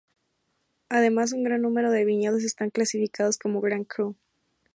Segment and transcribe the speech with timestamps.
[0.89, 4.15] Además, un gran número de viñedos están clasificados como "Grand Cru.